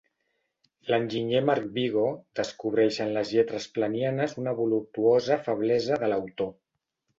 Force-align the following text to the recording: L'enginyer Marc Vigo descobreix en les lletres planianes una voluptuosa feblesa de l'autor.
L'enginyer 0.91 1.41
Marc 1.49 1.67
Vigo 1.75 2.05
descobreix 2.39 2.97
en 3.05 3.13
les 3.19 3.35
lletres 3.37 3.69
planianes 3.77 4.35
una 4.45 4.57
voluptuosa 4.63 5.41
feblesa 5.47 6.03
de 6.07 6.13
l'autor. 6.15 6.53